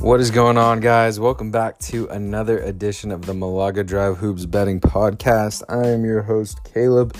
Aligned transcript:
What 0.00 0.18
is 0.20 0.30
going 0.30 0.56
on, 0.56 0.80
guys? 0.80 1.20
Welcome 1.20 1.50
back 1.50 1.78
to 1.80 2.08
another 2.08 2.58
edition 2.58 3.12
of 3.12 3.26
the 3.26 3.34
Malaga 3.34 3.84
Drive 3.84 4.16
Hoops 4.16 4.46
Betting 4.46 4.80
Podcast. 4.80 5.62
I 5.68 5.88
am 5.88 6.06
your 6.06 6.22
host, 6.22 6.58
Caleb, 6.72 7.14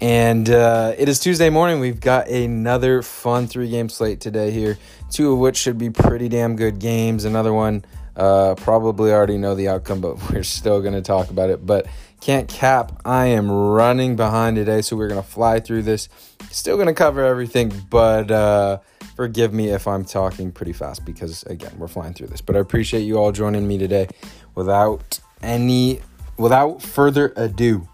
and 0.00 0.48
uh, 0.48 0.94
it 0.96 1.08
is 1.08 1.18
Tuesday 1.18 1.50
morning. 1.50 1.80
We've 1.80 1.98
got 1.98 2.28
another 2.28 3.02
fun 3.02 3.48
three 3.48 3.68
game 3.68 3.88
slate 3.88 4.20
today 4.20 4.52
here, 4.52 4.78
two 5.10 5.32
of 5.32 5.40
which 5.40 5.56
should 5.56 5.76
be 5.76 5.90
pretty 5.90 6.28
damn 6.28 6.54
good 6.54 6.78
games. 6.78 7.24
Another 7.24 7.52
one, 7.52 7.84
uh, 8.14 8.54
probably 8.54 9.10
already 9.10 9.36
know 9.36 9.56
the 9.56 9.66
outcome, 9.66 10.00
but 10.00 10.16
we're 10.30 10.44
still 10.44 10.80
going 10.80 10.94
to 10.94 11.02
talk 11.02 11.30
about 11.30 11.50
it. 11.50 11.66
But 11.66 11.88
can't 12.20 12.48
cap, 12.48 13.02
I 13.04 13.26
am 13.26 13.50
running 13.50 14.14
behind 14.14 14.54
today, 14.54 14.82
so 14.82 14.94
we're 14.94 15.08
going 15.08 15.20
to 15.20 15.28
fly 15.28 15.58
through 15.58 15.82
this. 15.82 16.08
Still 16.52 16.76
going 16.76 16.86
to 16.86 16.94
cover 16.94 17.24
everything, 17.24 17.72
but. 17.90 18.30
Uh, 18.30 18.78
forgive 19.20 19.52
me 19.52 19.68
if 19.68 19.86
I'm 19.86 20.02
talking 20.02 20.50
pretty 20.50 20.72
fast 20.72 21.04
because 21.04 21.42
again, 21.42 21.74
we're 21.76 21.88
flying 21.88 22.14
through 22.14 22.28
this. 22.28 22.40
But 22.40 22.56
I 22.56 22.60
appreciate 22.60 23.02
you 23.02 23.18
all 23.18 23.32
joining 23.32 23.68
me 23.68 23.76
today. 23.76 24.08
Without 24.54 25.20
any 25.42 26.00
without 26.38 26.80
further 26.80 27.34
ado. 27.36 27.86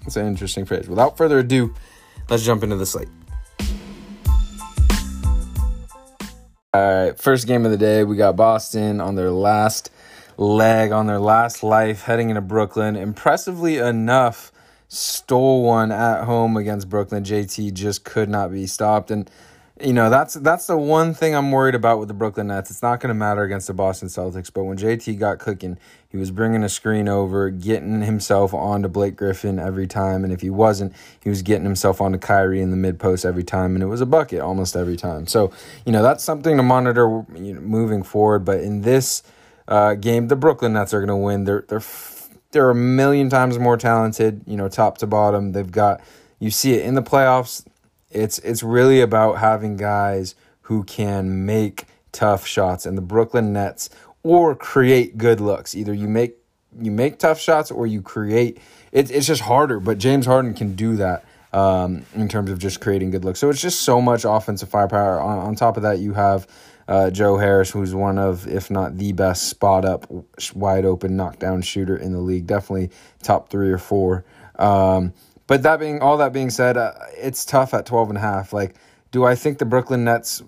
That's 0.00 0.16
an 0.16 0.26
interesting 0.26 0.64
phrase. 0.64 0.88
Without 0.88 1.16
further 1.16 1.38
ado, 1.38 1.72
let's 2.28 2.44
jump 2.44 2.64
into 2.64 2.74
the 2.74 2.86
slate. 2.86 3.06
All 6.74 7.04
right, 7.04 7.20
first 7.20 7.46
game 7.46 7.64
of 7.64 7.70
the 7.70 7.78
day, 7.78 8.02
we 8.02 8.16
got 8.16 8.34
Boston 8.34 9.00
on 9.00 9.14
their 9.14 9.30
last 9.30 9.92
leg, 10.36 10.90
on 10.90 11.06
their 11.06 11.20
last 11.20 11.62
life, 11.62 12.02
heading 12.02 12.30
into 12.30 12.40
Brooklyn. 12.40 12.96
Impressively 12.96 13.76
enough, 13.76 14.50
stole 14.88 15.62
one 15.62 15.92
at 15.92 16.24
home 16.24 16.56
against 16.56 16.88
Brooklyn. 16.88 17.22
JT 17.22 17.74
just 17.74 18.04
could 18.04 18.28
not 18.28 18.50
be 18.50 18.66
stopped. 18.66 19.12
And 19.12 19.30
you 19.82 19.92
know 19.92 20.08
that's 20.08 20.34
that's 20.34 20.68
the 20.68 20.76
one 20.76 21.14
thing 21.14 21.34
I'm 21.34 21.50
worried 21.50 21.74
about 21.74 21.98
with 21.98 22.06
the 22.06 22.14
Brooklyn 22.14 22.46
Nets. 22.46 22.70
It's 22.70 22.80
not 22.82 23.00
going 23.00 23.08
to 23.08 23.14
matter 23.14 23.42
against 23.42 23.66
the 23.66 23.74
Boston 23.74 24.06
Celtics, 24.06 24.52
but 24.52 24.64
when 24.64 24.78
JT 24.78 25.18
got 25.18 25.40
cooking, 25.40 25.78
he 26.08 26.16
was 26.16 26.30
bringing 26.30 26.62
a 26.62 26.68
screen 26.68 27.08
over, 27.08 27.50
getting 27.50 28.02
himself 28.02 28.54
onto 28.54 28.86
Blake 28.86 29.16
Griffin 29.16 29.58
every 29.58 29.88
time, 29.88 30.22
and 30.22 30.32
if 30.32 30.42
he 30.42 30.50
wasn't, 30.50 30.92
he 31.20 31.28
was 31.28 31.42
getting 31.42 31.64
himself 31.64 32.00
onto 32.00 32.18
Kyrie 32.18 32.60
in 32.60 32.70
the 32.70 32.76
mid 32.76 33.00
post 33.00 33.24
every 33.24 33.42
time, 33.42 33.74
and 33.74 33.82
it 33.82 33.86
was 33.86 34.00
a 34.00 34.06
bucket 34.06 34.40
almost 34.40 34.76
every 34.76 34.96
time. 34.96 35.26
So 35.26 35.50
you 35.84 35.90
know 35.90 36.04
that's 36.04 36.22
something 36.22 36.56
to 36.56 36.62
monitor 36.62 37.24
you 37.34 37.54
know, 37.54 37.60
moving 37.60 38.04
forward. 38.04 38.44
But 38.44 38.60
in 38.60 38.82
this 38.82 39.24
uh, 39.66 39.94
game, 39.94 40.28
the 40.28 40.36
Brooklyn 40.36 40.74
Nets 40.74 40.94
are 40.94 41.00
going 41.00 41.08
to 41.08 41.16
win. 41.16 41.44
They're 41.44 41.64
they're 41.66 41.82
they're 42.52 42.70
a 42.70 42.74
million 42.76 43.28
times 43.28 43.58
more 43.58 43.76
talented, 43.76 44.42
you 44.46 44.56
know, 44.56 44.68
top 44.68 44.98
to 44.98 45.08
bottom. 45.08 45.50
They've 45.50 45.70
got 45.70 46.00
you 46.38 46.52
see 46.52 46.74
it 46.74 46.86
in 46.86 46.94
the 46.94 47.02
playoffs 47.02 47.64
it's 48.14 48.38
it's 48.40 48.62
really 48.62 49.00
about 49.00 49.38
having 49.38 49.76
guys 49.76 50.34
who 50.62 50.84
can 50.84 51.44
make 51.44 51.84
tough 52.12 52.46
shots 52.46 52.86
and 52.86 52.96
the 52.96 53.02
Brooklyn 53.02 53.52
Nets 53.52 53.90
or 54.22 54.54
create 54.54 55.18
good 55.18 55.40
looks. 55.40 55.74
Either 55.74 55.92
you 55.92 56.08
make 56.08 56.36
you 56.80 56.90
make 56.90 57.18
tough 57.18 57.40
shots 57.40 57.70
or 57.70 57.86
you 57.86 58.02
create 58.02 58.58
it, 58.92 59.10
it's 59.10 59.26
just 59.26 59.42
harder, 59.42 59.80
but 59.80 59.98
James 59.98 60.26
Harden 60.26 60.54
can 60.54 60.74
do 60.74 60.96
that. 60.96 61.24
Um, 61.52 62.04
in 62.16 62.28
terms 62.28 62.50
of 62.50 62.58
just 62.58 62.80
creating 62.80 63.12
good 63.12 63.24
looks. 63.24 63.38
So 63.38 63.48
it's 63.48 63.62
just 63.62 63.82
so 63.82 64.00
much 64.00 64.24
offensive 64.24 64.68
firepower. 64.68 65.20
On, 65.20 65.38
on 65.38 65.54
top 65.54 65.76
of 65.76 65.84
that, 65.84 66.00
you 66.00 66.12
have 66.14 66.48
uh, 66.88 67.10
Joe 67.10 67.38
Harris, 67.38 67.70
who's 67.70 67.94
one 67.94 68.18
of, 68.18 68.48
if 68.48 68.72
not 68.72 68.98
the 68.98 69.12
best 69.12 69.48
spot 69.48 69.84
up, 69.84 70.06
wide 70.52 70.84
open 70.84 71.16
knockdown 71.16 71.62
shooter 71.62 71.96
in 71.96 72.12
the 72.12 72.18
league. 72.18 72.48
Definitely 72.48 72.90
top 73.22 73.50
three 73.50 73.70
or 73.70 73.78
four. 73.78 74.24
Um, 74.58 75.14
but 75.46 75.62
that 75.62 75.78
being 75.78 76.00
all 76.00 76.16
that 76.18 76.32
being 76.32 76.50
said, 76.50 76.76
uh, 76.76 76.92
it's 77.16 77.44
tough 77.44 77.74
at 77.74 77.86
12 77.86 78.10
and 78.10 78.18
a 78.18 78.20
half. 78.20 78.52
Like, 78.52 78.74
do 79.10 79.24
I 79.24 79.34
think 79.34 79.58
the 79.58 79.64
Brooklyn 79.64 80.04
Nets 80.04 80.42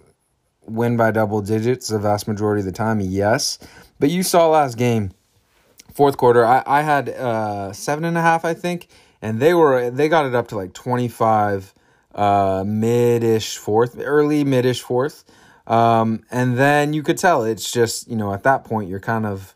win 0.65 0.97
by 0.97 1.11
double 1.11 1.41
digits 1.41 1.89
the 1.89 1.99
vast 1.99 2.27
majority 2.27 2.61
of 2.61 2.67
the 2.67 2.73
time? 2.73 3.01
Yes. 3.01 3.59
But 3.99 4.11
you 4.11 4.23
saw 4.23 4.49
last 4.49 4.77
game, 4.77 5.13
fourth 5.93 6.17
quarter, 6.17 6.45
I, 6.45 6.63
I 6.67 6.83
had 6.83 7.09
uh, 7.11 7.73
seven 7.73 8.05
and 8.05 8.17
a 8.17 8.23
half, 8.23 8.45
I 8.45 8.55
think, 8.55 8.89
and 9.23 9.41
they 9.41 9.55
were 9.55 9.91
they 9.91 10.09
got 10.09 10.27
it 10.27 10.35
up 10.35 10.49
to 10.49 10.57
like 10.57 10.73
25 10.73 11.75
uh, 12.15 12.65
mid-ish 12.67 13.57
fourth, 13.57 13.99
early 13.99 14.45
mid-ish 14.45 14.83
fourth. 14.83 15.25
Um, 15.67 16.23
and 16.31 16.57
then 16.57 16.93
you 16.93 17.03
could 17.03 17.19
tell 17.19 17.43
it's 17.43 17.71
just, 17.71 18.09
you 18.09 18.17
know, 18.17 18.33
at 18.33 18.45
that 18.45 18.65
point 18.65 18.89
you're 18.89 19.01
kind 19.01 19.27
of 19.27 19.55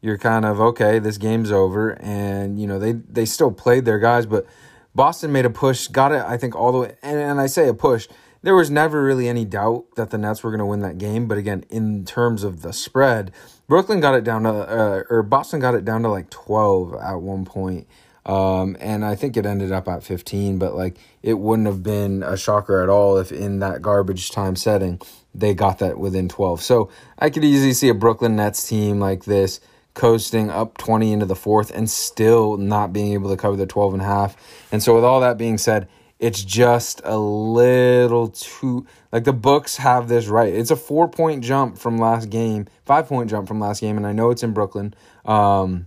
you're 0.00 0.18
kind 0.18 0.44
of 0.44 0.60
okay, 0.60 0.98
this 0.98 1.16
game's 1.16 1.50
over 1.50 1.90
and 2.02 2.60
you 2.60 2.66
know, 2.66 2.78
they 2.78 2.92
they 2.92 3.24
still 3.24 3.50
played 3.50 3.84
their 3.84 3.98
guys, 3.98 4.26
but 4.26 4.46
Boston 4.94 5.32
made 5.32 5.44
a 5.44 5.50
push, 5.50 5.88
got 5.88 6.12
it, 6.12 6.22
I 6.22 6.36
think, 6.36 6.54
all 6.54 6.72
the 6.72 6.78
way. 6.78 6.96
And, 7.02 7.18
and 7.18 7.40
I 7.40 7.46
say 7.46 7.68
a 7.68 7.74
push. 7.74 8.08
There 8.42 8.54
was 8.54 8.70
never 8.70 9.02
really 9.02 9.28
any 9.28 9.44
doubt 9.44 9.86
that 9.96 10.10
the 10.10 10.18
Nets 10.18 10.42
were 10.42 10.50
going 10.50 10.58
to 10.58 10.66
win 10.66 10.80
that 10.80 10.98
game. 10.98 11.26
But 11.26 11.38
again, 11.38 11.64
in 11.70 12.04
terms 12.04 12.44
of 12.44 12.62
the 12.62 12.72
spread, 12.72 13.32
Brooklyn 13.66 14.00
got 14.00 14.14
it 14.14 14.24
down 14.24 14.42
to, 14.42 14.50
uh, 14.50 15.02
or 15.08 15.22
Boston 15.22 15.60
got 15.60 15.74
it 15.74 15.84
down 15.84 16.02
to 16.02 16.08
like 16.08 16.30
12 16.30 16.94
at 16.94 17.20
one 17.20 17.44
point. 17.44 17.86
Um, 18.26 18.76
and 18.80 19.04
I 19.04 19.16
think 19.16 19.36
it 19.36 19.44
ended 19.44 19.72
up 19.72 19.86
at 19.88 20.02
15, 20.02 20.58
but 20.58 20.74
like 20.74 20.96
it 21.22 21.34
wouldn't 21.34 21.66
have 21.66 21.82
been 21.82 22.22
a 22.22 22.36
shocker 22.36 22.82
at 22.82 22.88
all 22.88 23.18
if 23.18 23.30
in 23.30 23.58
that 23.58 23.82
garbage 23.82 24.30
time 24.30 24.56
setting 24.56 25.00
they 25.34 25.52
got 25.52 25.80
that 25.80 25.98
within 25.98 26.28
12. 26.28 26.62
So 26.62 26.90
I 27.18 27.28
could 27.28 27.44
easily 27.44 27.74
see 27.74 27.88
a 27.88 27.94
Brooklyn 27.94 28.36
Nets 28.36 28.66
team 28.66 28.98
like 28.98 29.24
this 29.24 29.60
coasting 29.94 30.50
up 30.50 30.76
20 30.78 31.12
into 31.12 31.26
the 31.26 31.36
fourth 31.36 31.70
and 31.70 31.88
still 31.88 32.56
not 32.56 32.92
being 32.92 33.12
able 33.12 33.30
to 33.30 33.36
cover 33.36 33.56
the 33.56 33.66
12 33.66 33.94
and 33.94 34.02
a 34.02 34.06
half. 34.06 34.36
And 34.70 34.82
so 34.82 34.94
with 34.94 35.04
all 35.04 35.20
that 35.20 35.38
being 35.38 35.56
said, 35.58 35.88
it's 36.18 36.42
just 36.42 37.00
a 37.04 37.16
little 37.16 38.28
too 38.28 38.86
like 39.12 39.24
the 39.24 39.32
books 39.32 39.76
have 39.76 40.08
this 40.08 40.26
right. 40.26 40.52
It's 40.52 40.70
a 40.70 40.76
4 40.76 41.08
point 41.08 41.44
jump 41.44 41.78
from 41.78 41.98
last 41.98 42.30
game, 42.30 42.66
5 42.86 43.06
point 43.06 43.30
jump 43.30 43.46
from 43.46 43.60
last 43.60 43.80
game 43.80 43.96
and 43.96 44.06
I 44.06 44.12
know 44.12 44.30
it's 44.30 44.42
in 44.42 44.52
Brooklyn. 44.52 44.94
Um, 45.24 45.86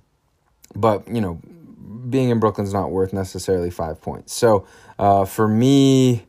but, 0.76 1.08
you 1.08 1.22
know, 1.22 1.42
being 2.10 2.30
in 2.30 2.40
Brooklyn's 2.40 2.74
not 2.74 2.92
worth 2.92 3.14
necessarily 3.14 3.70
5 3.70 4.02
points. 4.02 4.34
So, 4.34 4.68
uh, 5.00 5.26
for 5.26 5.48
me, 5.48 6.28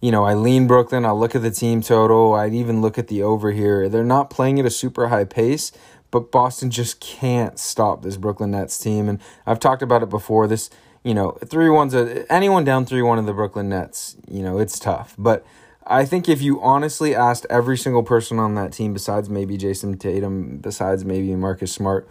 you 0.00 0.10
know, 0.10 0.24
I 0.24 0.34
lean 0.34 0.66
Brooklyn. 0.66 1.04
I 1.04 1.12
look 1.12 1.34
at 1.34 1.42
the 1.42 1.50
team 1.50 1.82
total. 1.82 2.34
I'd 2.34 2.54
even 2.54 2.80
look 2.80 2.98
at 2.98 3.08
the 3.08 3.22
over 3.22 3.52
here. 3.52 3.88
They're 3.88 4.04
not 4.04 4.30
playing 4.30 4.58
at 4.58 4.64
a 4.64 4.70
super 4.70 5.08
high 5.08 5.24
pace, 5.24 5.72
but 6.10 6.30
Boston 6.30 6.70
just 6.70 7.00
can't 7.00 7.58
stop 7.58 8.02
this 8.02 8.16
Brooklyn 8.16 8.52
Nets 8.52 8.78
team. 8.78 9.08
And 9.08 9.20
I've 9.46 9.60
talked 9.60 9.82
about 9.82 10.02
it 10.02 10.08
before. 10.08 10.46
This, 10.46 10.70
you 11.04 11.14
know, 11.14 11.32
3 11.44 11.66
1's 11.66 11.94
a, 11.94 12.32
anyone 12.32 12.64
down 12.64 12.84
3 12.84 13.02
1 13.02 13.18
of 13.18 13.26
the 13.26 13.32
Brooklyn 13.32 13.68
Nets, 13.68 14.16
you 14.28 14.42
know, 14.42 14.58
it's 14.58 14.78
tough. 14.78 15.14
But 15.18 15.44
I 15.86 16.04
think 16.04 16.28
if 16.28 16.42
you 16.42 16.60
honestly 16.60 17.14
asked 17.14 17.46
every 17.48 17.76
single 17.76 18.02
person 18.02 18.38
on 18.38 18.54
that 18.56 18.72
team, 18.72 18.92
besides 18.92 19.28
maybe 19.28 19.56
Jayson 19.56 19.98
Tatum, 19.98 20.58
besides 20.58 21.04
maybe 21.04 21.34
Marcus 21.34 21.72
Smart, 21.72 22.08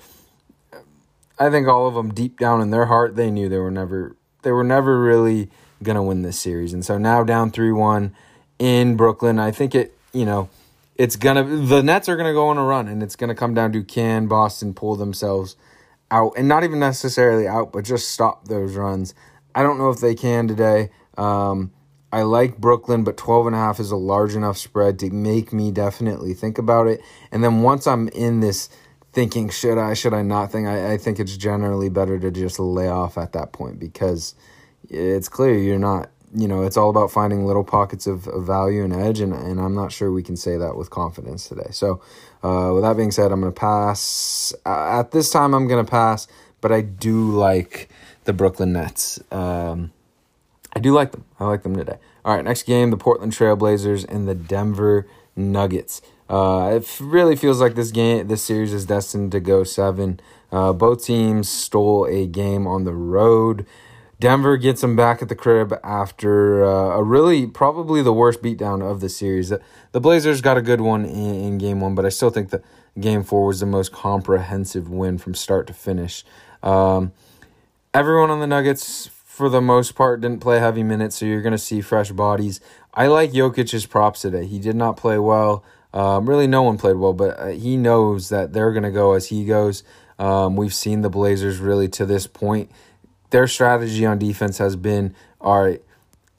I 1.37 1.49
think 1.49 1.67
all 1.67 1.87
of 1.87 1.93
them 1.93 2.13
deep 2.13 2.39
down 2.39 2.61
in 2.61 2.71
their 2.71 2.87
heart, 2.87 3.15
they 3.15 3.31
knew 3.31 3.47
they 3.47 3.57
were 3.57 3.71
never, 3.71 4.15
they 4.41 4.51
were 4.51 4.63
never 4.63 4.99
really 5.01 5.49
to 5.83 6.03
win 6.03 6.21
this 6.23 6.39
series. 6.39 6.73
And 6.73 6.85
so 6.85 6.97
now 6.97 7.23
down 7.23 7.51
3 7.51 7.71
1 7.71 8.13
in 8.59 8.97
Brooklyn, 8.97 9.39
I 9.39 9.51
think 9.51 9.73
it, 9.73 9.97
you 10.13 10.25
know, 10.25 10.49
it's 10.99 11.15
gonna 11.15 11.43
the 11.43 11.81
Nets 11.81 12.09
are 12.09 12.17
gonna 12.17 12.33
go 12.33 12.49
on 12.49 12.57
a 12.57 12.63
run, 12.63 12.89
and 12.89 13.01
it's 13.01 13.15
gonna 13.15 13.33
come 13.33 13.53
down 13.53 13.71
to 13.71 13.83
can 13.83 14.27
Boston 14.27 14.73
pull 14.73 14.97
themselves 14.97 15.55
out, 16.11 16.33
and 16.35 16.47
not 16.47 16.65
even 16.65 16.77
necessarily 16.77 17.47
out, 17.47 17.71
but 17.71 17.85
just 17.85 18.09
stop 18.09 18.49
those 18.49 18.75
runs. 18.75 19.15
I 19.55 19.63
don't 19.63 19.77
know 19.77 19.89
if 19.89 20.01
they 20.01 20.13
can 20.13 20.49
today. 20.49 20.89
Um, 21.17 21.71
I 22.11 22.23
like 22.23 22.57
Brooklyn, 22.57 23.03
but 23.03 23.15
12 23.15 23.47
and 23.47 23.55
a 23.55 23.59
half 23.59 23.79
is 23.79 23.91
a 23.91 23.95
large 23.95 24.35
enough 24.35 24.57
spread 24.57 24.99
to 24.99 25.09
make 25.09 25.53
me 25.53 25.71
definitely 25.71 26.33
think 26.33 26.57
about 26.57 26.87
it. 26.87 27.01
And 27.31 27.43
then 27.43 27.61
once 27.61 27.87
I'm 27.87 28.07
in 28.09 28.41
this 28.41 28.67
thinking, 29.13 29.49
should 29.49 29.77
I, 29.77 29.93
should 29.93 30.13
I 30.13 30.23
not 30.23 30.51
think, 30.51 30.67
I, 30.67 30.93
I 30.93 30.97
think 30.97 31.19
it's 31.19 31.37
generally 31.37 31.89
better 31.89 32.19
to 32.19 32.31
just 32.31 32.59
lay 32.59 32.87
off 32.89 33.17
at 33.17 33.33
that 33.33 33.51
point 33.51 33.79
because 33.79 34.33
it's 34.89 35.29
clear 35.29 35.55
you're 35.55 35.77
not 35.77 36.09
you 36.33 36.47
know, 36.47 36.63
it's 36.63 36.77
all 36.77 36.89
about 36.89 37.11
finding 37.11 37.45
little 37.45 37.63
pockets 37.63 38.07
of, 38.07 38.27
of 38.27 38.45
value 38.45 38.83
and 38.83 38.93
edge, 38.93 39.19
and, 39.19 39.33
and 39.33 39.59
I'm 39.59 39.75
not 39.75 39.91
sure 39.91 40.11
we 40.11 40.23
can 40.23 40.37
say 40.37 40.57
that 40.57 40.75
with 40.75 40.89
confidence 40.89 41.47
today. 41.47 41.69
So, 41.71 42.01
uh, 42.43 42.71
with 42.73 42.83
that 42.83 42.95
being 42.95 43.11
said, 43.11 43.31
I'm 43.31 43.41
going 43.41 43.53
to 43.53 43.59
pass. 43.59 44.53
Uh, 44.65 44.99
at 44.99 45.11
this 45.11 45.29
time, 45.31 45.53
I'm 45.53 45.67
going 45.67 45.83
to 45.83 45.89
pass, 45.89 46.27
but 46.61 46.71
I 46.71 46.81
do 46.81 47.31
like 47.31 47.89
the 48.25 48.33
Brooklyn 48.33 48.73
Nets. 48.73 49.19
Um, 49.31 49.91
I 50.75 50.79
do 50.79 50.93
like 50.93 51.11
them. 51.11 51.25
I 51.39 51.45
like 51.45 51.63
them 51.63 51.75
today. 51.75 51.97
All 52.23 52.35
right, 52.35 52.43
next 52.43 52.63
game 52.63 52.91
the 52.91 52.97
Portland 52.97 53.33
Trailblazers 53.33 54.05
and 54.07 54.27
the 54.27 54.35
Denver 54.35 55.07
Nuggets. 55.35 56.01
Uh, 56.29 56.79
it 56.79 56.99
really 57.01 57.35
feels 57.35 57.59
like 57.59 57.73
this 57.73 57.89
game, 57.89 58.27
this 58.27 58.43
series 58.43 58.71
is 58.71 58.85
destined 58.85 59.31
to 59.31 59.39
go 59.39 59.63
seven. 59.63 60.19
Uh, 60.51 60.73
both 60.73 61.03
teams 61.03 61.49
stole 61.49 62.05
a 62.05 62.27
game 62.27 62.67
on 62.67 62.83
the 62.83 62.93
road. 62.93 63.65
Denver 64.19 64.57
gets 64.57 64.81
them 64.81 64.97
back 64.97 65.21
at 65.21 65.29
the 65.29 65.35
crib 65.35 65.73
after 65.81 66.65
uh, 66.65 66.97
a 66.97 67.03
really 67.03 67.47
probably 67.47 68.01
the 68.01 68.11
worst 68.11 68.41
beatdown 68.41 68.81
of 68.81 68.99
the 68.99 69.07
series. 69.07 69.53
The 69.91 70.01
Blazers 70.01 70.41
got 70.41 70.57
a 70.57 70.61
good 70.61 70.81
one 70.81 71.05
in, 71.05 71.35
in, 71.35 71.57
game 71.57 71.79
one, 71.79 71.95
but 71.95 72.05
I 72.05 72.09
still 72.09 72.29
think 72.29 72.49
that 72.49 72.61
game 72.99 73.23
four 73.23 73.45
was 73.45 73.61
the 73.61 73.65
most 73.65 73.93
comprehensive 73.93 74.89
win 74.89 75.17
from 75.17 75.35
start 75.35 75.67
to 75.67 75.73
finish. 75.73 76.25
Um, 76.61 77.13
everyone 77.93 78.29
on 78.29 78.41
the 78.41 78.47
Nuggets, 78.47 79.07
for 79.07 79.47
the 79.47 79.61
most 79.61 79.95
part, 79.95 80.19
didn't 80.19 80.41
play 80.41 80.59
heavy 80.59 80.83
minutes, 80.83 81.17
so 81.17 81.25
you're 81.25 81.41
going 81.41 81.51
to 81.51 81.57
see 81.57 81.79
fresh 81.79 82.11
bodies. 82.11 82.59
I 82.93 83.07
like 83.07 83.31
Jokic's 83.31 83.85
props 83.85 84.21
today. 84.21 84.45
He 84.45 84.59
did 84.59 84.75
not 84.75 84.97
play 84.97 85.17
well 85.17 85.63
Um, 85.93 86.27
really, 86.29 86.45
no 86.45 86.61
one 86.61 86.77
played 86.77 86.97
well, 86.97 87.13
but 87.13 87.39
uh, 87.39 87.47
he 87.47 87.77
knows 87.77 88.29
that 88.29 88.53
they're 88.53 88.73
going 88.73 88.83
to 88.83 88.91
go 88.91 89.13
as 89.13 89.27
he 89.27 89.45
goes. 89.45 89.83
Um, 90.19 90.55
we've 90.57 90.73
seen 90.73 91.01
the 91.01 91.09
Blazers 91.09 91.59
really 91.59 91.87
to 91.89 92.05
this 92.05 92.27
point. 92.27 92.69
Their 93.29 93.47
strategy 93.47 94.05
on 94.05 94.17
defense 94.17 94.57
has 94.57 94.75
been 94.75 95.15
all 95.39 95.63
right. 95.63 95.81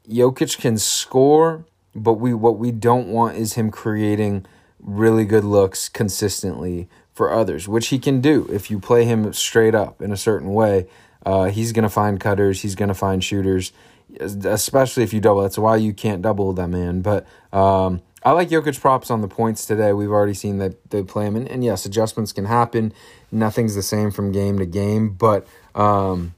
Jokic 0.09 0.59
can 0.59 0.77
score, 0.77 1.65
but 1.95 2.15
we 2.15 2.35
what 2.35 2.59
we 2.59 2.73
don't 2.73 3.09
want 3.09 3.37
is 3.37 3.55
him 3.55 3.71
creating 3.71 4.45
really 4.81 5.25
good 5.25 5.45
looks 5.45 5.89
consistently 5.89 6.89
for 7.13 7.33
others, 7.33 7.69
which 7.69 7.89
he 7.89 7.99
can 7.99 8.21
do 8.21 8.49
if 8.51 8.71
you 8.71 8.81
play 8.81 9.05
him 9.05 9.33
straight 9.33 9.75
up 9.75 10.01
in 10.03 10.13
a 10.13 10.17
certain 10.17 10.53
way. 10.53 10.87
Uh, 11.25 11.45
he's 11.45 11.73
going 11.73 11.83
to 11.83 11.91
find 11.91 12.19
cutters. 12.19 12.63
He's 12.63 12.75
going 12.75 12.89
to 12.89 12.95
find 12.95 13.23
shooters, 13.23 13.73
especially 14.19 15.03
if 15.03 15.13
you 15.13 15.21
double. 15.21 15.43
That's 15.43 15.59
why 15.59 15.77
you 15.77 15.93
can't 15.93 16.23
double 16.23 16.53
that 16.55 16.69
man. 16.69 17.03
But 17.03 17.27
um, 17.53 18.01
I 18.23 18.33
like 18.33 18.49
Jokic 18.49 18.81
props 18.81 19.11
on 19.11 19.21
the 19.21 19.29
points 19.29 19.67
today. 19.67 19.93
We've 19.93 20.11
already 20.11 20.35
seen 20.35 20.59
that 20.59 20.91
they 20.91 21.03
play 21.03 21.27
him, 21.27 21.37
and, 21.37 21.47
and 21.49 21.63
yes, 21.63 21.85
adjustments 21.85 22.33
can 22.33 22.47
happen. 22.47 22.93
Nothing's 23.31 23.75
the 23.75 23.83
same 23.83 24.11
from 24.11 24.33
game 24.33 24.59
to 24.59 24.67
game, 24.67 25.11
but 25.11 25.47
um, 25.75 26.35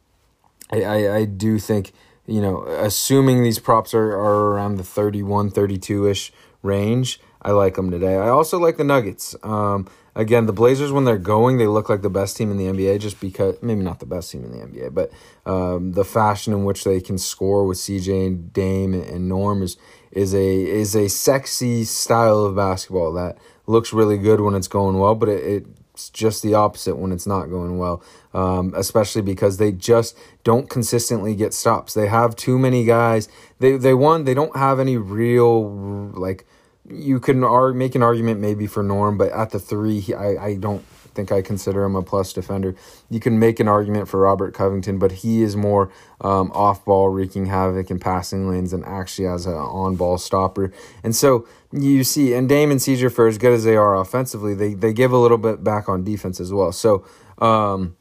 I, 0.72 0.82
I, 0.82 1.16
I 1.16 1.24
do 1.24 1.58
think 1.58 1.92
you 2.26 2.40
know, 2.40 2.62
assuming 2.64 3.42
these 3.42 3.58
props 3.58 3.94
are, 3.94 4.12
are 4.12 4.52
around 4.52 4.76
the 4.76 4.84
31, 4.84 5.50
32 5.50 6.08
ish 6.08 6.32
range, 6.62 7.20
I 7.40 7.50
like 7.50 7.74
them 7.74 7.90
today. 7.90 8.16
I 8.16 8.28
also 8.28 8.58
like 8.58 8.76
the 8.76 8.84
Nuggets. 8.84 9.34
Um, 9.42 9.88
again, 10.14 10.46
the 10.46 10.52
Blazers, 10.52 10.92
when 10.92 11.04
they're 11.04 11.18
going, 11.18 11.58
they 11.58 11.66
look 11.66 11.88
like 11.88 12.02
the 12.02 12.10
best 12.10 12.36
team 12.36 12.52
in 12.52 12.58
the 12.58 12.66
NBA 12.66 13.00
just 13.00 13.20
because, 13.20 13.56
maybe 13.60 13.82
not 13.82 13.98
the 13.98 14.06
best 14.06 14.30
team 14.30 14.44
in 14.44 14.52
the 14.52 14.58
NBA, 14.58 14.94
but 14.94 15.10
um, 15.50 15.92
the 15.92 16.04
fashion 16.04 16.52
in 16.52 16.64
which 16.64 16.84
they 16.84 17.00
can 17.00 17.18
score 17.18 17.66
with 17.66 17.78
CJ 17.78 18.26
and 18.26 18.52
Dame 18.52 18.94
and 18.94 19.28
Norm 19.28 19.62
is, 19.62 19.76
is, 20.12 20.32
a, 20.32 20.62
is 20.64 20.94
a 20.94 21.08
sexy 21.08 21.82
style 21.82 22.44
of 22.44 22.54
basketball 22.54 23.12
that 23.14 23.36
looks 23.66 23.92
really 23.92 24.18
good 24.18 24.40
when 24.40 24.54
it's 24.54 24.68
going 24.68 24.98
well, 24.98 25.16
but 25.16 25.28
it, 25.28 25.44
it 25.44 25.66
it's 26.02 26.10
just 26.10 26.42
the 26.42 26.54
opposite 26.54 26.96
when 26.96 27.12
it's 27.12 27.26
not 27.28 27.46
going 27.46 27.78
well, 27.78 28.02
um, 28.34 28.72
especially 28.76 29.22
because 29.22 29.58
they 29.58 29.70
just 29.70 30.18
don't 30.42 30.68
consistently 30.68 31.36
get 31.36 31.54
stops. 31.54 31.94
They 31.94 32.08
have 32.08 32.34
too 32.34 32.58
many 32.58 32.84
guys. 32.84 33.28
They 33.60 33.76
they 33.76 33.94
won. 33.94 34.24
They 34.24 34.34
don't 34.34 34.56
have 34.56 34.80
any 34.80 34.96
real 34.96 35.70
like. 36.10 36.44
You 36.92 37.20
can 37.20 37.42
ar- 37.42 37.72
make 37.72 37.94
an 37.94 38.02
argument 38.02 38.40
maybe 38.40 38.66
for 38.66 38.82
Norm, 38.82 39.16
but 39.16 39.32
at 39.32 39.50
the 39.50 39.58
three, 39.58 40.00
he, 40.00 40.14
I 40.14 40.44
I 40.44 40.54
don't 40.56 40.84
think 41.14 41.32
I 41.32 41.42
consider 41.42 41.84
him 41.84 41.94
a 41.94 42.02
plus 42.02 42.32
defender. 42.32 42.74
You 43.10 43.20
can 43.20 43.38
make 43.38 43.60
an 43.60 43.68
argument 43.68 44.08
for 44.08 44.20
Robert 44.20 44.54
Covington, 44.54 44.98
but 44.98 45.12
he 45.12 45.42
is 45.42 45.56
more 45.56 45.90
um, 46.20 46.50
off 46.52 46.84
ball, 46.84 47.08
wreaking 47.08 47.46
havoc 47.46 47.90
in 47.90 47.98
passing 47.98 48.48
lanes 48.48 48.72
and 48.72 48.84
actually 48.84 49.26
as 49.26 49.46
an 49.46 49.54
on 49.54 49.96
ball 49.96 50.18
stopper. 50.18 50.72
And 51.02 51.14
so 51.14 51.46
you 51.72 52.04
see, 52.04 52.34
and 52.34 52.48
Dame 52.48 52.70
and 52.70 52.80
CJ, 52.80 53.12
for 53.12 53.26
as 53.26 53.38
good 53.38 53.52
as 53.52 53.64
they 53.64 53.76
are 53.76 53.96
offensively, 53.96 54.54
they, 54.54 54.74
they 54.74 54.92
give 54.92 55.12
a 55.12 55.18
little 55.18 55.38
bit 55.38 55.62
back 55.62 55.88
on 55.88 56.04
defense 56.04 56.40
as 56.40 56.52
well. 56.52 56.72
So 56.72 57.04
um, 57.38 57.96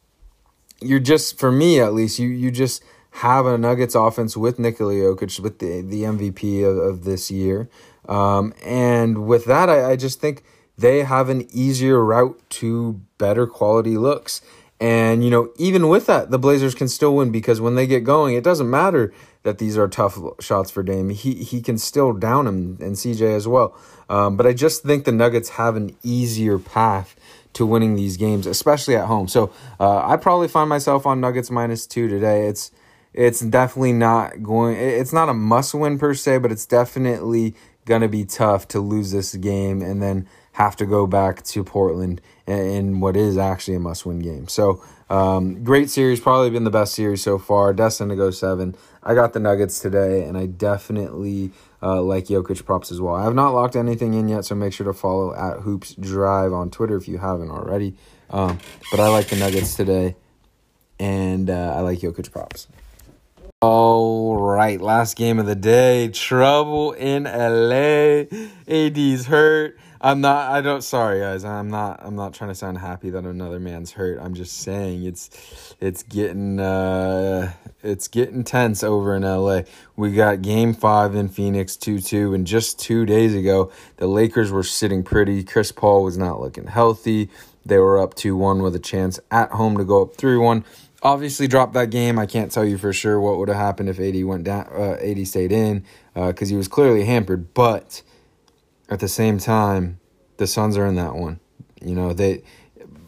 you're 0.81 0.99
just, 0.99 1.39
for 1.39 1.51
me 1.51 1.79
at 1.79 1.93
least, 1.93 2.19
you, 2.19 2.29
you 2.29 2.51
just 2.51 2.83
have 3.11 3.45
a 3.45 3.57
Nuggets 3.57 3.95
offense 3.95 4.35
with 4.35 4.59
Nikola 4.59 4.93
Jokic, 4.93 5.39
with 5.39 5.59
the, 5.59 5.81
the 5.81 6.03
MVP 6.03 6.63
of, 6.63 6.77
of 6.77 7.03
this 7.03 7.29
year. 7.29 7.69
Um, 8.07 8.53
and 8.63 9.27
with 9.27 9.45
that, 9.45 9.69
I, 9.69 9.91
I 9.91 9.95
just 9.95 10.19
think– 10.19 10.43
they 10.81 11.03
have 11.03 11.29
an 11.29 11.47
easier 11.51 12.03
route 12.03 12.41
to 12.49 13.01
better 13.17 13.47
quality 13.47 13.97
looks. 13.97 14.41
And, 14.79 15.23
you 15.23 15.29
know, 15.29 15.51
even 15.57 15.89
with 15.89 16.07
that, 16.07 16.31
the 16.31 16.39
Blazers 16.39 16.73
can 16.73 16.87
still 16.87 17.15
win 17.15 17.31
because 17.31 17.61
when 17.61 17.75
they 17.75 17.85
get 17.85 18.03
going, 18.03 18.35
it 18.35 18.43
doesn't 18.43 18.69
matter 18.69 19.13
that 19.43 19.59
these 19.59 19.77
are 19.77 19.87
tough 19.87 20.17
shots 20.39 20.71
for 20.71 20.81
Dame. 20.81 21.09
He, 21.09 21.35
he 21.35 21.61
can 21.61 21.77
still 21.77 22.13
down 22.13 22.47
him 22.47 22.77
and 22.81 22.95
CJ 22.95 23.35
as 23.35 23.47
well. 23.47 23.77
Um, 24.09 24.37
but 24.37 24.47
I 24.47 24.53
just 24.53 24.81
think 24.83 25.05
the 25.05 25.11
Nuggets 25.11 25.49
have 25.49 25.75
an 25.75 25.95
easier 26.03 26.57
path 26.57 27.15
to 27.53 27.65
winning 27.65 27.95
these 27.95 28.17
games, 28.17 28.47
especially 28.47 28.95
at 28.95 29.05
home. 29.05 29.27
So 29.27 29.53
uh, 29.79 30.03
I 30.03 30.17
probably 30.17 30.47
find 30.47 30.67
myself 30.67 31.05
on 31.05 31.21
Nuggets 31.21 31.51
minus 31.51 31.85
two 31.85 32.07
today. 32.07 32.47
It's 32.47 32.71
it's 33.13 33.41
definitely 33.41 33.93
not 33.93 34.43
going. 34.43 34.77
It's 34.77 35.13
not 35.13 35.29
a 35.29 35.33
must 35.33 35.73
win 35.73 35.99
per 35.99 36.13
se, 36.13 36.39
but 36.39 36.51
it's 36.51 36.65
definitely 36.65 37.55
gonna 37.85 38.07
be 38.07 38.25
tough 38.25 38.67
to 38.69 38.79
lose 38.79 39.11
this 39.11 39.35
game 39.35 39.81
and 39.81 40.01
then 40.01 40.27
have 40.53 40.75
to 40.75 40.85
go 40.85 41.07
back 41.07 41.43
to 41.43 41.63
Portland 41.63 42.21
in 42.45 42.99
what 42.99 43.15
is 43.15 43.37
actually 43.37 43.75
a 43.75 43.79
must 43.79 44.05
win 44.05 44.19
game. 44.19 44.47
So, 44.47 44.83
um, 45.09 45.63
great 45.63 45.89
series, 45.89 46.19
probably 46.19 46.49
been 46.49 46.63
the 46.63 46.69
best 46.69 46.93
series 46.93 47.21
so 47.21 47.37
far. 47.37 47.73
Destined 47.73 48.11
to 48.11 48.15
go 48.15 48.31
seven. 48.31 48.75
I 49.03 49.13
got 49.13 49.33
the 49.33 49.39
Nuggets 49.39 49.79
today, 49.79 50.23
and 50.23 50.37
I 50.37 50.45
definitely 50.45 51.51
uh, 51.81 52.01
like 52.01 52.25
Jokic 52.25 52.63
props 52.65 52.91
as 52.91 53.01
well. 53.01 53.15
I 53.15 53.23
have 53.23 53.35
not 53.35 53.53
locked 53.53 53.75
anything 53.75 54.13
in 54.13 54.27
yet, 54.27 54.45
so 54.45 54.55
make 54.55 54.73
sure 54.73 54.85
to 54.85 54.93
follow 54.93 55.33
at 55.33 55.61
Hoops 55.61 55.95
Drive 55.95 56.53
on 56.53 56.69
Twitter 56.69 56.95
if 56.95 57.07
you 57.07 57.17
haven't 57.17 57.49
already. 57.49 57.95
Um, 58.29 58.59
but 58.91 58.99
I 58.99 59.09
like 59.09 59.27
the 59.27 59.35
Nuggets 59.35 59.75
today, 59.75 60.15
and 60.99 61.49
uh, 61.49 61.73
I 61.75 61.81
like 61.81 61.99
Jokic 61.99 62.31
props. 62.31 62.67
All 63.63 64.37
right, 64.37 64.81
last 64.81 65.15
game 65.15 65.37
of 65.37 65.45
the 65.45 65.53
day. 65.53 66.07
Trouble 66.07 66.93
in 66.93 67.25
LA. 67.25 68.25
AD's 68.67 69.27
hurt. 69.27 69.77
I'm 70.01 70.19
not. 70.19 70.49
I 70.49 70.61
don't. 70.61 70.83
Sorry, 70.83 71.19
guys. 71.19 71.45
I'm 71.45 71.69
not. 71.69 71.99
I'm 72.03 72.15
not 72.15 72.33
trying 72.33 72.49
to 72.49 72.55
sound 72.55 72.79
happy 72.79 73.11
that 73.11 73.23
another 73.23 73.59
man's 73.59 73.91
hurt. 73.91 74.17
I'm 74.19 74.33
just 74.33 74.61
saying 74.61 75.03
it's, 75.03 75.75
it's 75.79 76.01
getting, 76.01 76.59
uh, 76.59 77.53
it's 77.83 78.07
getting 78.07 78.43
tense 78.43 78.83
over 78.83 79.15
in 79.15 79.21
LA. 79.21 79.61
We 79.95 80.11
got 80.11 80.41
Game 80.41 80.73
Five 80.73 81.13
in 81.13 81.29
Phoenix, 81.29 81.75
two 81.75 81.99
two, 81.99 82.33
and 82.33 82.47
just 82.47 82.79
two 82.79 83.05
days 83.05 83.35
ago, 83.35 83.71
the 83.97 84.07
Lakers 84.07 84.51
were 84.51 84.63
sitting 84.63 85.03
pretty. 85.03 85.43
Chris 85.43 85.71
Paul 85.71 86.03
was 86.03 86.17
not 86.17 86.41
looking 86.41 86.65
healthy. 86.65 87.29
They 87.63 87.77
were 87.77 87.99
up 87.99 88.15
two 88.15 88.35
one 88.35 88.63
with 88.63 88.73
a 88.73 88.79
chance 88.79 89.19
at 89.29 89.51
home 89.51 89.77
to 89.77 89.83
go 89.83 90.01
up 90.01 90.15
three 90.15 90.37
one. 90.37 90.65
Obviously, 91.03 91.47
dropped 91.47 91.73
that 91.73 91.89
game. 91.89 92.19
I 92.19 92.25
can't 92.25 92.51
tell 92.51 92.63
you 92.63 92.77
for 92.77 92.93
sure 92.93 93.19
what 93.19 93.37
would 93.39 93.47
have 93.47 93.57
happened 93.57 93.89
if 93.89 93.99
AD 93.99 94.23
went 94.23 94.43
down. 94.43 94.67
Uh, 94.71 94.97
AD 95.01 95.27
stayed 95.27 95.51
in 95.51 95.83
because 96.13 96.49
uh, 96.49 96.51
he 96.51 96.55
was 96.55 96.67
clearly 96.67 97.05
hampered, 97.05 97.53
but 97.53 98.03
at 98.87 98.99
the 98.99 99.07
same 99.07 99.39
time, 99.39 99.99
the 100.37 100.45
Suns 100.45 100.77
are 100.77 100.85
in 100.85 100.95
that 100.95 101.15
one. 101.15 101.39
You 101.81 101.95
know, 101.95 102.13
they 102.13 102.43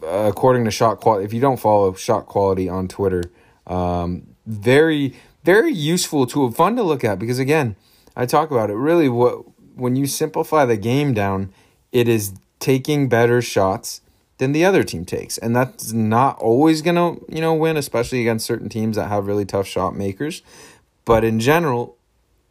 according 0.02 0.64
to 0.64 0.70
shot 0.70 1.00
quality. 1.00 1.24
If 1.24 1.32
you 1.32 1.40
don't 1.40 1.58
follow 1.58 1.94
shot 1.94 2.26
quality 2.26 2.68
on 2.68 2.88
Twitter, 2.88 3.22
um, 3.66 4.26
very 4.46 5.14
very 5.44 5.72
useful 5.72 6.26
tool, 6.26 6.50
fun 6.50 6.74
to 6.76 6.82
look 6.82 7.04
at 7.04 7.18
because 7.18 7.38
again, 7.38 7.76
I 8.16 8.26
talk 8.26 8.50
about 8.50 8.70
it. 8.70 8.74
Really, 8.74 9.08
what 9.08 9.44
when 9.76 9.94
you 9.94 10.06
simplify 10.06 10.64
the 10.64 10.76
game 10.76 11.14
down, 11.14 11.52
it 11.92 12.08
is 12.08 12.34
taking 12.58 13.08
better 13.08 13.42
shots 13.42 14.00
than 14.44 14.52
the 14.52 14.64
other 14.64 14.84
team 14.84 15.06
takes, 15.06 15.38
and 15.38 15.56
that's 15.56 15.92
not 15.92 16.38
always 16.38 16.82
gonna 16.82 17.14
you 17.28 17.40
know 17.40 17.54
win, 17.54 17.78
especially 17.78 18.20
against 18.20 18.44
certain 18.44 18.68
teams 18.68 18.96
that 18.96 19.08
have 19.08 19.26
really 19.26 19.46
tough 19.46 19.66
shot 19.66 19.96
makers. 19.96 20.42
But 21.06 21.24
in 21.24 21.40
general, 21.40 21.96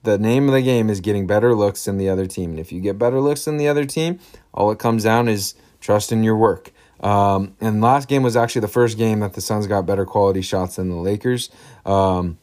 the 0.01 0.17
name 0.17 0.47
of 0.47 0.53
the 0.53 0.61
game 0.61 0.89
is 0.89 1.01
getting 1.01 1.27
better 1.27 1.55
looks 1.55 1.85
than 1.85 1.97
the 1.97 2.09
other 2.09 2.25
team. 2.25 2.51
And 2.51 2.59
if 2.59 2.71
you 2.71 2.81
get 2.81 2.97
better 2.97 3.21
looks 3.21 3.45
than 3.45 3.57
the 3.57 3.67
other 3.67 3.85
team, 3.85 4.19
all 4.53 4.71
it 4.71 4.79
comes 4.79 5.03
down 5.03 5.27
is 5.27 5.55
trust 5.79 6.11
in 6.11 6.23
your 6.23 6.35
work. 6.35 6.71
Um, 6.99 7.55
and 7.59 7.81
last 7.81 8.07
game 8.07 8.23
was 8.23 8.35
actually 8.35 8.61
the 8.61 8.67
first 8.69 8.97
game 8.97 9.19
that 9.19 9.33
the 9.33 9.41
Suns 9.41 9.67
got 9.67 9.85
better 9.85 10.05
quality 10.05 10.41
shots 10.41 10.77
than 10.77 10.89
the 10.89 10.95
Lakers. 10.95 11.49
Um, 11.85 12.37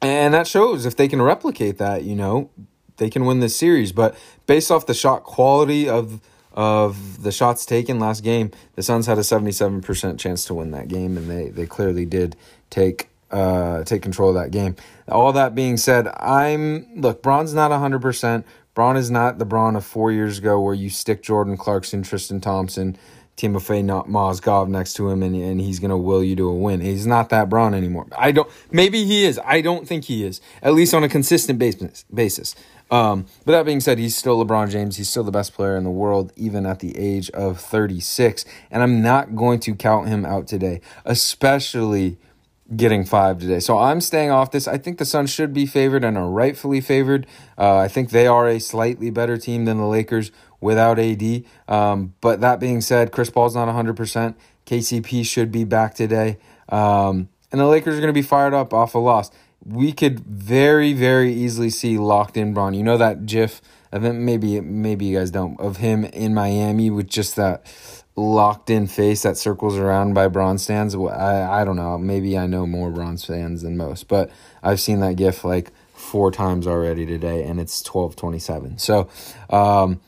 and 0.00 0.34
that 0.34 0.46
shows 0.46 0.86
if 0.86 0.96
they 0.96 1.08
can 1.08 1.22
replicate 1.22 1.78
that, 1.78 2.02
you 2.04 2.14
know, 2.14 2.50
they 2.96 3.10
can 3.10 3.24
win 3.26 3.40
this 3.40 3.56
series. 3.56 3.92
But 3.92 4.16
based 4.46 4.70
off 4.70 4.86
the 4.86 4.94
shot 4.94 5.24
quality 5.24 5.88
of 5.88 6.20
of 6.56 7.22
the 7.22 7.30
shots 7.30 7.66
taken 7.66 8.00
last 8.00 8.24
game, 8.24 8.50
the 8.74 8.82
Suns 8.82 9.06
had 9.06 9.18
a 9.18 9.22
77% 9.22 10.18
chance 10.18 10.44
to 10.46 10.54
win 10.54 10.70
that 10.70 10.88
game, 10.88 11.16
and 11.16 11.30
they, 11.30 11.50
they 11.50 11.66
clearly 11.66 12.06
did 12.06 12.34
take 12.70 13.10
uh, 13.30 13.82
take 13.82 14.02
control 14.02 14.28
of 14.30 14.36
that 14.36 14.52
game. 14.52 14.76
All 15.08 15.32
that 15.32 15.54
being 15.54 15.76
said, 15.76 16.08
I'm 16.18 16.86
look, 16.94 17.22
Bron's 17.22 17.52
not 17.52 17.70
100%. 17.72 18.44
Bron 18.72 18.96
is 18.96 19.10
not 19.10 19.38
the 19.38 19.44
Bron 19.44 19.74
of 19.74 19.84
four 19.84 20.12
years 20.12 20.38
ago 20.38 20.60
where 20.60 20.74
you 20.74 20.90
stick 20.90 21.22
Jordan 21.22 21.56
Clarkson, 21.56 22.02
Tristan 22.02 22.40
Thompson, 22.40 22.96
Timofey 23.36 23.82
Mozgov 24.06 24.68
next 24.68 24.94
to 24.94 25.10
him 25.10 25.22
and, 25.22 25.34
and 25.34 25.60
he's 25.60 25.78
going 25.78 25.90
to 25.90 25.96
will 25.96 26.22
you 26.22 26.36
to 26.36 26.48
a 26.48 26.54
win. 26.54 26.80
He's 26.80 27.06
not 27.06 27.30
that 27.30 27.48
Bron 27.48 27.74
anymore. 27.74 28.06
I 28.16 28.32
don't, 28.32 28.50
maybe 28.70 29.04
he 29.04 29.24
is. 29.24 29.40
I 29.44 29.60
don't 29.60 29.88
think 29.88 30.04
he 30.04 30.24
is, 30.24 30.40
at 30.62 30.74
least 30.74 30.94
on 30.94 31.04
a 31.04 31.08
consistent 31.08 31.58
basis. 31.58 32.04
basis. 32.12 32.54
Um, 32.90 33.26
but 33.44 33.52
that 33.52 33.66
being 33.66 33.80
said, 33.80 33.98
he's 33.98 34.16
still 34.16 34.44
LeBron 34.44 34.70
James. 34.70 34.96
He's 34.96 35.08
still 35.08 35.24
the 35.24 35.32
best 35.32 35.54
player 35.54 35.76
in 35.76 35.84
the 35.84 35.90
world, 35.90 36.32
even 36.36 36.66
at 36.66 36.80
the 36.80 36.96
age 36.96 37.30
of 37.30 37.60
36. 37.60 38.44
And 38.70 38.82
I'm 38.82 39.02
not 39.02 39.34
going 39.34 39.60
to 39.60 39.74
count 39.74 40.08
him 40.08 40.24
out 40.24 40.46
today, 40.46 40.80
especially 41.04 42.18
getting 42.74 43.04
five 43.04 43.38
today. 43.38 43.60
So 43.60 43.78
I'm 43.78 44.00
staying 44.00 44.30
off 44.30 44.50
this. 44.50 44.66
I 44.66 44.78
think 44.78 44.98
the 44.98 45.04
Suns 45.04 45.30
should 45.30 45.52
be 45.52 45.66
favored 45.66 46.04
and 46.04 46.16
are 46.16 46.28
rightfully 46.28 46.80
favored. 46.80 47.26
Uh, 47.56 47.78
I 47.78 47.88
think 47.88 48.10
they 48.10 48.26
are 48.26 48.48
a 48.48 48.58
slightly 48.58 49.10
better 49.10 49.36
team 49.36 49.64
than 49.66 49.78
the 49.78 49.86
Lakers 49.86 50.32
without 50.60 50.98
AD. 50.98 51.44
Um, 51.68 52.14
but 52.20 52.40
that 52.40 52.58
being 52.58 52.80
said, 52.80 53.12
Chris 53.12 53.30
Paul's 53.30 53.54
not 53.54 53.68
100%. 53.68 54.34
KCP 54.64 55.24
should 55.24 55.52
be 55.52 55.64
back 55.64 55.94
today. 55.94 56.38
Um, 56.68 57.28
and 57.52 57.60
the 57.60 57.66
Lakers 57.66 57.96
are 57.96 58.00
going 58.00 58.12
to 58.12 58.12
be 58.12 58.22
fired 58.22 58.52
up 58.52 58.74
off 58.74 58.94
a 58.94 58.98
loss. 58.98 59.30
We 59.66 59.92
could 59.92 60.20
very, 60.20 60.92
very 60.92 61.32
easily 61.32 61.70
see 61.70 61.98
locked 61.98 62.36
in 62.36 62.54
Bron. 62.54 62.74
You 62.74 62.82
know 62.82 62.96
that 62.96 63.26
GIF 63.26 63.60
of 63.92 64.04
him, 64.04 64.24
maybe 64.24 64.60
maybe 64.60 65.06
you 65.06 65.18
guys 65.18 65.30
don't, 65.30 65.58
of 65.60 65.78
him 65.78 66.04
in 66.04 66.34
Miami 66.34 66.90
with 66.90 67.08
just 67.08 67.36
that 67.36 67.66
locked 68.14 68.70
in 68.70 68.86
face 68.86 69.22
that 69.22 69.36
circles 69.36 69.76
around 69.76 70.14
by 70.14 70.28
Bron 70.28 70.58
stands. 70.58 70.94
I, 70.94 71.60
I 71.60 71.64
don't 71.64 71.76
know. 71.76 71.98
Maybe 71.98 72.38
I 72.38 72.46
know 72.46 72.66
more 72.66 72.90
Bron 72.90 73.16
fans 73.18 73.62
than 73.62 73.76
most, 73.76 74.08
but 74.08 74.30
I've 74.62 74.80
seen 74.80 75.00
that 75.00 75.16
GIF 75.16 75.44
like 75.44 75.72
four 75.94 76.30
times 76.30 76.66
already 76.66 77.06
today, 77.06 77.42
and 77.42 77.60
it's 77.60 77.82
twelve 77.82 78.16
twenty 78.16 78.38
seven. 78.38 78.78
So, 78.78 79.08
um, 79.50 80.00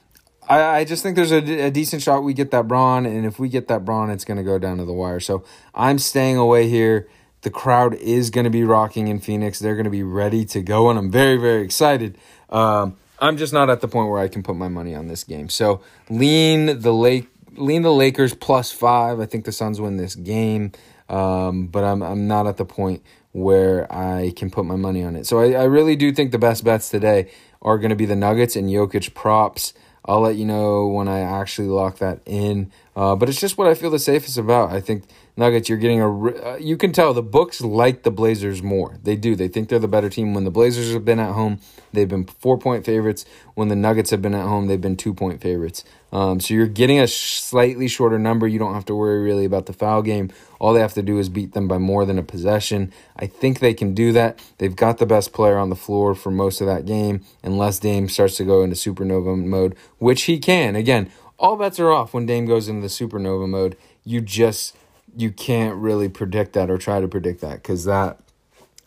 I, 0.48 0.78
I 0.78 0.84
just 0.84 1.02
think 1.02 1.16
there's 1.16 1.32
a, 1.32 1.66
a 1.66 1.70
decent 1.70 2.02
shot 2.02 2.22
we 2.22 2.32
get 2.32 2.50
that 2.52 2.66
Bron, 2.66 3.04
and 3.06 3.26
if 3.26 3.38
we 3.38 3.48
get 3.48 3.68
that 3.68 3.84
Bron, 3.84 4.10
it's 4.10 4.24
going 4.24 4.38
to 4.38 4.44
go 4.44 4.58
down 4.58 4.78
to 4.78 4.84
the 4.84 4.92
wire. 4.92 5.20
So 5.20 5.44
I'm 5.74 5.98
staying 5.98 6.36
away 6.36 6.68
here. 6.68 7.08
The 7.42 7.50
crowd 7.50 7.94
is 7.94 8.30
going 8.30 8.44
to 8.44 8.50
be 8.50 8.64
rocking 8.64 9.08
in 9.08 9.20
Phoenix. 9.20 9.58
They're 9.58 9.76
going 9.76 9.84
to 9.84 9.90
be 9.90 10.02
ready 10.02 10.44
to 10.46 10.60
go, 10.60 10.90
and 10.90 10.98
I'm 10.98 11.10
very, 11.10 11.36
very 11.36 11.62
excited. 11.62 12.18
Um, 12.50 12.96
I'm 13.20 13.36
just 13.36 13.52
not 13.52 13.70
at 13.70 13.80
the 13.80 13.88
point 13.88 14.10
where 14.10 14.20
I 14.20 14.28
can 14.28 14.42
put 14.42 14.56
my 14.56 14.68
money 14.68 14.94
on 14.94 15.08
this 15.08 15.24
game. 15.24 15.48
So 15.48 15.80
lean 16.08 16.80
the 16.80 16.92
lake, 16.92 17.28
lean 17.56 17.82
the 17.82 17.92
Lakers 17.92 18.34
plus 18.34 18.72
five. 18.72 19.20
I 19.20 19.26
think 19.26 19.44
the 19.44 19.52
Suns 19.52 19.80
win 19.80 19.96
this 19.96 20.14
game, 20.14 20.72
um, 21.08 21.66
but 21.66 21.84
I'm 21.84 22.02
I'm 22.02 22.28
not 22.28 22.46
at 22.46 22.56
the 22.56 22.64
point 22.64 23.02
where 23.32 23.92
I 23.92 24.32
can 24.36 24.50
put 24.50 24.64
my 24.64 24.76
money 24.76 25.04
on 25.04 25.16
it. 25.16 25.26
So 25.26 25.40
I, 25.40 25.52
I 25.52 25.64
really 25.64 25.96
do 25.96 26.12
think 26.12 26.32
the 26.32 26.38
best 26.38 26.64
bets 26.64 26.90
today 26.90 27.30
are 27.60 27.78
going 27.78 27.90
to 27.90 27.96
be 27.96 28.06
the 28.06 28.16
Nuggets 28.16 28.56
and 28.56 28.68
Jokic 28.68 29.14
props. 29.14 29.74
I'll 30.04 30.20
let 30.20 30.36
you 30.36 30.44
know 30.44 30.86
when 30.86 31.08
I 31.08 31.20
actually 31.20 31.68
lock 31.68 31.98
that 31.98 32.20
in. 32.24 32.72
Uh, 32.96 33.14
but 33.14 33.28
it's 33.28 33.40
just 33.40 33.58
what 33.58 33.68
I 33.68 33.74
feel 33.74 33.90
the 33.90 33.98
safest 33.98 34.38
about. 34.38 34.70
I 34.70 34.80
think 34.80 35.04
Nuggets, 35.36 35.68
you're 35.68 35.78
getting 35.78 36.00
a. 36.00 36.08
Uh, 36.08 36.56
you 36.60 36.76
can 36.76 36.92
tell 36.92 37.14
the 37.14 37.22
books 37.22 37.60
like 37.60 38.02
the 38.02 38.10
Blazers 38.10 38.60
more. 38.60 38.98
They 39.02 39.14
do. 39.14 39.36
They 39.36 39.46
think 39.46 39.68
they're 39.68 39.78
the 39.78 39.86
better 39.86 40.10
team. 40.10 40.34
When 40.34 40.44
the 40.44 40.50
Blazers 40.50 40.92
have 40.92 41.04
been 41.04 41.20
at 41.20 41.32
home, 41.32 41.60
they've 41.92 42.08
been 42.08 42.24
four 42.26 42.58
point 42.58 42.84
favorites. 42.84 43.24
When 43.54 43.68
the 43.68 43.76
Nuggets 43.76 44.10
have 44.10 44.20
been 44.20 44.34
at 44.34 44.46
home, 44.46 44.66
they've 44.66 44.80
been 44.80 44.96
two 44.96 45.14
point 45.14 45.40
favorites. 45.40 45.84
Um, 46.12 46.40
so 46.40 46.54
you're 46.54 46.66
getting 46.66 46.98
a 46.98 47.06
slightly 47.06 47.86
shorter 47.88 48.18
number. 48.18 48.48
You 48.48 48.58
don't 48.58 48.74
have 48.74 48.86
to 48.86 48.94
worry 48.94 49.22
really 49.22 49.44
about 49.44 49.66
the 49.66 49.72
foul 49.72 50.02
game. 50.02 50.30
All 50.58 50.72
they 50.72 50.80
have 50.80 50.94
to 50.94 51.02
do 51.02 51.18
is 51.18 51.28
beat 51.28 51.52
them 51.52 51.68
by 51.68 51.78
more 51.78 52.04
than 52.06 52.18
a 52.18 52.22
possession. 52.22 52.92
I 53.16 53.26
think 53.26 53.60
they 53.60 53.74
can 53.74 53.94
do 53.94 54.12
that. 54.12 54.40
They've 54.58 54.74
got 54.74 54.98
the 54.98 55.06
best 55.06 55.32
player 55.32 55.58
on 55.58 55.68
the 55.68 55.76
floor 55.76 56.14
for 56.14 56.30
most 56.30 56.60
of 56.60 56.66
that 56.66 56.86
game, 56.86 57.24
unless 57.42 57.78
Dame 57.78 58.08
starts 58.08 58.36
to 58.36 58.44
go 58.44 58.62
into 58.62 58.76
supernova 58.76 59.44
mode, 59.44 59.76
which 59.98 60.22
he 60.22 60.38
can. 60.38 60.76
Again, 60.76 61.10
all 61.38 61.56
bets 61.56 61.78
are 61.78 61.90
off 61.90 62.14
when 62.14 62.26
Dame 62.26 62.46
goes 62.46 62.68
into 62.68 62.82
the 62.82 62.88
supernova 62.88 63.48
mode. 63.48 63.76
You 64.04 64.20
just 64.20 64.76
you 65.16 65.30
can't 65.30 65.76
really 65.76 66.08
predict 66.08 66.52
that 66.52 66.70
or 66.70 66.78
try 66.78 67.00
to 67.00 67.08
predict 67.08 67.40
that 67.40 67.54
because 67.54 67.84
that 67.84 68.18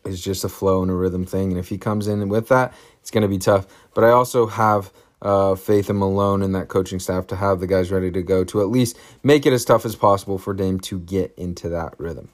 is 0.05 0.23
just 0.23 0.43
a 0.43 0.49
flow 0.49 0.81
and 0.81 0.91
a 0.91 0.93
rhythm 0.93 1.25
thing. 1.25 1.51
And 1.51 1.59
if 1.59 1.69
he 1.69 1.77
comes 1.77 2.07
in 2.07 2.27
with 2.29 2.47
that, 2.47 2.73
it's 3.01 3.11
going 3.11 3.23
to 3.23 3.27
be 3.27 3.37
tough. 3.37 3.67
But 3.93 4.03
I 4.03 4.09
also 4.09 4.47
have 4.47 4.91
uh, 5.21 5.55
faith 5.55 5.89
in 5.89 5.97
Malone 5.97 6.41
and 6.41 6.55
that 6.55 6.67
coaching 6.67 6.99
staff 6.99 7.27
to 7.27 7.35
have 7.35 7.59
the 7.59 7.67
guys 7.67 7.91
ready 7.91 8.11
to 8.11 8.21
go 8.21 8.43
to 8.45 8.61
at 8.61 8.69
least 8.69 8.97
make 9.23 9.45
it 9.45 9.53
as 9.53 9.63
tough 9.65 9.85
as 9.85 9.95
possible 9.95 10.37
for 10.37 10.53
Dame 10.53 10.79
to 10.81 10.99
get 10.99 11.33
into 11.37 11.69
that 11.69 11.93
rhythm. 11.99 12.29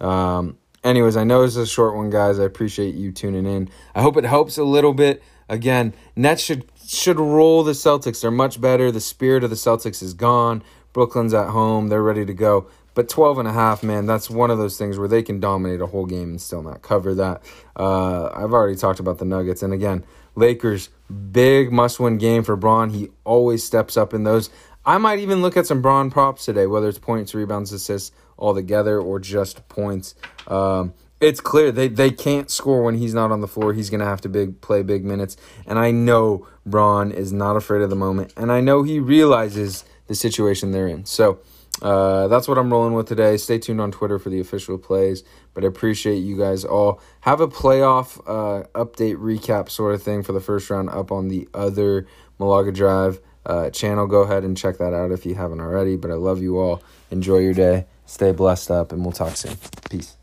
Um, 0.00 0.58
anyways, 0.82 1.16
I 1.16 1.24
know 1.24 1.42
it's 1.42 1.56
a 1.56 1.66
short 1.66 1.94
one, 1.94 2.10
guys. 2.10 2.38
I 2.38 2.44
appreciate 2.44 2.94
you 2.94 3.12
tuning 3.12 3.46
in. 3.46 3.68
I 3.94 4.02
hope 4.02 4.16
it 4.16 4.24
helps 4.24 4.58
a 4.58 4.64
little 4.64 4.94
bit. 4.94 5.22
Again, 5.48 5.94
Nets 6.16 6.42
should 6.42 6.64
should 6.84 7.18
roll 7.18 7.62
the 7.62 7.72
Celtics. 7.72 8.22
They're 8.22 8.30
much 8.30 8.60
better. 8.60 8.90
The 8.90 9.00
spirit 9.00 9.44
of 9.44 9.50
the 9.50 9.56
Celtics 9.56 10.02
is 10.02 10.14
gone. 10.14 10.62
Brooklyn's 10.92 11.32
at 11.32 11.50
home. 11.50 11.88
They're 11.88 12.02
ready 12.02 12.26
to 12.26 12.34
go. 12.34 12.68
But 12.94 13.08
12 13.08 13.38
and 13.38 13.48
a 13.48 13.52
half, 13.52 13.82
man, 13.82 14.06
that's 14.06 14.28
one 14.28 14.50
of 14.50 14.58
those 14.58 14.76
things 14.76 14.98
where 14.98 15.08
they 15.08 15.22
can 15.22 15.40
dominate 15.40 15.80
a 15.80 15.86
whole 15.86 16.06
game 16.06 16.30
and 16.30 16.40
still 16.40 16.62
not 16.62 16.82
cover 16.82 17.14
that. 17.14 17.42
Uh, 17.76 18.26
I've 18.26 18.52
already 18.52 18.76
talked 18.76 19.00
about 19.00 19.18
the 19.18 19.24
Nuggets. 19.24 19.62
And 19.62 19.72
again, 19.72 20.04
Lakers, 20.34 20.90
big 21.30 21.72
must 21.72 22.00
win 22.00 22.18
game 22.18 22.42
for 22.42 22.56
Bron. 22.56 22.90
He 22.90 23.10
always 23.24 23.64
steps 23.64 23.96
up 23.96 24.12
in 24.12 24.24
those. 24.24 24.50
I 24.84 24.98
might 24.98 25.20
even 25.20 25.42
look 25.42 25.56
at 25.56 25.66
some 25.66 25.80
Bron 25.80 26.10
props 26.10 26.44
today, 26.44 26.66
whether 26.66 26.88
it's 26.88 26.98
points, 26.98 27.34
rebounds, 27.34 27.72
assists 27.72 28.12
all 28.36 28.54
together 28.54 29.00
or 29.00 29.20
just 29.20 29.68
points. 29.68 30.14
Um, 30.48 30.94
it's 31.20 31.40
clear 31.40 31.70
they, 31.70 31.86
they 31.86 32.10
can't 32.10 32.50
score 32.50 32.82
when 32.82 32.96
he's 32.96 33.14
not 33.14 33.30
on 33.30 33.40
the 33.40 33.46
floor. 33.46 33.72
He's 33.72 33.90
going 33.90 34.00
to 34.00 34.06
have 34.06 34.20
to 34.22 34.28
big 34.28 34.60
play 34.60 34.82
big 34.82 35.04
minutes. 35.04 35.36
And 35.66 35.78
I 35.78 35.92
know 35.92 36.48
Bron 36.66 37.12
is 37.12 37.32
not 37.32 37.56
afraid 37.56 37.82
of 37.82 37.90
the 37.90 37.96
moment. 37.96 38.32
And 38.36 38.50
I 38.50 38.60
know 38.60 38.82
he 38.82 38.98
realizes 38.98 39.84
the 40.08 40.16
situation 40.16 40.72
they're 40.72 40.88
in. 40.88 41.04
So, 41.04 41.38
uh, 41.80 42.28
that's 42.28 42.46
what 42.46 42.58
I'm 42.58 42.70
rolling 42.70 42.94
with 42.94 43.08
today. 43.08 43.36
Stay 43.36 43.58
tuned 43.58 43.80
on 43.80 43.90
Twitter 43.90 44.18
for 44.18 44.30
the 44.30 44.40
official 44.40 44.78
plays. 44.78 45.24
But 45.54 45.64
I 45.64 45.68
appreciate 45.68 46.18
you 46.18 46.36
guys 46.36 46.64
all. 46.64 47.00
Have 47.20 47.40
a 47.40 47.48
playoff 47.48 48.18
uh, 48.26 48.66
update 48.74 49.16
recap 49.16 49.68
sort 49.68 49.94
of 49.94 50.02
thing 50.02 50.22
for 50.22 50.32
the 50.32 50.40
first 50.40 50.70
round 50.70 50.90
up 50.90 51.10
on 51.10 51.28
the 51.28 51.48
other 51.54 52.06
Malaga 52.38 52.72
Drive 52.72 53.20
uh, 53.46 53.70
channel. 53.70 54.06
Go 54.06 54.20
ahead 54.22 54.44
and 54.44 54.56
check 54.56 54.78
that 54.78 54.94
out 54.94 55.10
if 55.10 55.26
you 55.26 55.34
haven't 55.34 55.60
already. 55.60 55.96
But 55.96 56.10
I 56.10 56.14
love 56.14 56.40
you 56.42 56.58
all. 56.58 56.82
Enjoy 57.10 57.38
your 57.38 57.54
day. 57.54 57.86
Stay 58.06 58.32
blessed 58.32 58.70
up, 58.70 58.92
and 58.92 59.02
we'll 59.02 59.12
talk 59.12 59.36
soon. 59.36 59.56
Peace. 59.90 60.16